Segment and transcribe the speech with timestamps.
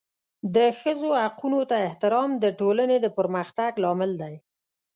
[0.55, 4.35] د ښځو حقونو ته احترام د ټولنې د پرمختګ لامل دی.